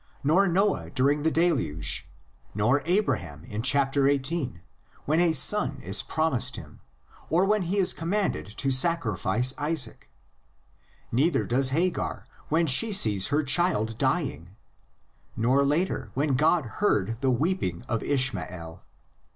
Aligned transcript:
nor 0.23 0.47
Noah 0.47 0.89
during 0.89 1.21
the 1.21 1.29
Deluge, 1.29 2.07
nor 2.55 2.81
Abraham 2.87 3.43
in 3.43 3.61
chapter 3.61 4.07
xviii, 4.07 4.63
when 5.05 5.19
a 5.19 5.31
son 5.31 5.79
is 5.83 6.01
promised 6.01 6.55
him 6.55 6.81
or 7.29 7.45
when 7.45 7.61
he 7.61 7.77
is 7.77 7.93
com 7.93 8.11
manded 8.11 8.55
to 8.55 8.71
sacrifice 8.71 9.53
Isaac; 9.59 10.09
neither 11.11 11.43
does 11.45 11.69
Hagar 11.69 12.25
when 12.49 12.65
she 12.65 12.91
sees 12.91 13.27
her 13.27 13.43
child 13.43 13.99
dying, 13.99 14.55
nor 15.37 15.63
later 15.63 16.09
when 16.15 16.29
God 16.33 16.65
heard 16.81 17.21
the 17.21 17.29
weeping 17.29 17.83
of 17.87 18.01
Ishmael. 18.01 18.83